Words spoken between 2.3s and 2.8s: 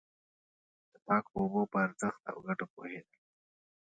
او گټو